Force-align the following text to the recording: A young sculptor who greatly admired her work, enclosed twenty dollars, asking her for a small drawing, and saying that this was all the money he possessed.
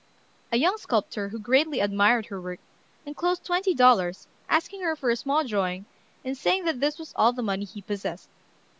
A 0.51 0.57
young 0.57 0.79
sculptor 0.79 1.29
who 1.29 1.37
greatly 1.37 1.79
admired 1.79 2.25
her 2.25 2.41
work, 2.41 2.59
enclosed 3.05 3.43
twenty 3.43 3.75
dollars, 3.75 4.25
asking 4.49 4.81
her 4.81 4.95
for 4.95 5.11
a 5.11 5.15
small 5.15 5.43
drawing, 5.43 5.85
and 6.25 6.35
saying 6.35 6.65
that 6.65 6.79
this 6.79 6.97
was 6.97 7.13
all 7.15 7.33
the 7.33 7.43
money 7.43 7.65
he 7.65 7.83
possessed. 7.83 8.27